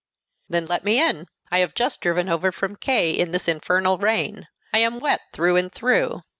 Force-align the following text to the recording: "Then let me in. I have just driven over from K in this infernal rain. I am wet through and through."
"Then 0.49 0.65
let 0.65 0.83
me 0.83 0.99
in. 0.99 1.27
I 1.51 1.59
have 1.59 1.75
just 1.75 2.01
driven 2.01 2.27
over 2.27 2.51
from 2.51 2.75
K 2.75 3.11
in 3.11 3.29
this 3.33 3.47
infernal 3.47 3.99
rain. 3.99 4.47
I 4.73 4.79
am 4.79 4.99
wet 4.99 5.21
through 5.31 5.57
and 5.57 5.71
through." 5.71 6.23